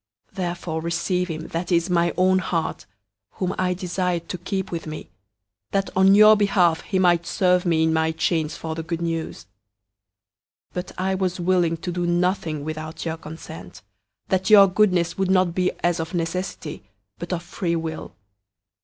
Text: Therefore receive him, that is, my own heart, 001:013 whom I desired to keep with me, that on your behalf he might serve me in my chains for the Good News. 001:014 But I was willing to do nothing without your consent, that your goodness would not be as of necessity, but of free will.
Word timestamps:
Therefore 0.33 0.81
receive 0.81 1.27
him, 1.27 1.49
that 1.49 1.71
is, 1.71 1.87
my 1.87 2.11
own 2.17 2.39
heart, 2.39 2.87
001:013 3.35 3.37
whom 3.37 3.55
I 3.59 3.73
desired 3.75 4.29
to 4.29 4.39
keep 4.39 4.71
with 4.71 4.87
me, 4.87 5.09
that 5.69 5.91
on 5.95 6.15
your 6.15 6.35
behalf 6.35 6.81
he 6.81 6.97
might 6.97 7.27
serve 7.27 7.67
me 7.67 7.83
in 7.83 7.93
my 7.93 8.11
chains 8.11 8.57
for 8.57 8.73
the 8.73 8.81
Good 8.81 9.03
News. 9.03 9.45
001:014 10.73 10.73
But 10.73 10.91
I 10.97 11.13
was 11.13 11.39
willing 11.39 11.77
to 11.77 11.91
do 11.91 12.07
nothing 12.07 12.63
without 12.65 13.05
your 13.05 13.17
consent, 13.17 13.83
that 14.29 14.49
your 14.49 14.67
goodness 14.67 15.19
would 15.19 15.29
not 15.29 15.53
be 15.53 15.71
as 15.83 15.99
of 15.99 16.15
necessity, 16.15 16.81
but 17.19 17.31
of 17.31 17.43
free 17.43 17.75
will. 17.75 18.15